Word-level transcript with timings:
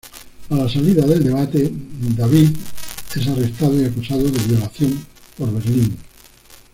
A 0.49 0.55
la 0.55 0.67
salida 0.67 1.05
del 1.05 1.23
debate, 1.23 1.71
David 2.17 2.49
es 3.15 3.27
arrestado 3.27 3.79
y 3.79 3.85
acusado 3.85 4.23
de 4.23 4.39
violación 4.47 4.99
por 5.37 5.53
Berlín. 5.53 5.95